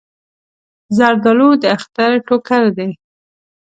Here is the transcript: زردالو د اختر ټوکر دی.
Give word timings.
زردالو 0.97 1.49
د 1.61 1.63
اختر 1.77 2.11
ټوکر 2.27 2.63
دی. 2.77 2.89